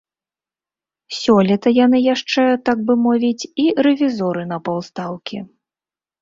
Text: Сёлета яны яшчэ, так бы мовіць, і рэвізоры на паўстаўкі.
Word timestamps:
Сёлета 1.17 1.73
яны 1.85 1.99
яшчэ, 2.13 2.45
так 2.69 2.77
бы 2.87 2.93
мовіць, 3.03 3.47
і 3.65 3.67
рэвізоры 3.89 4.43
на 4.55 4.61
паўстаўкі. 4.71 5.37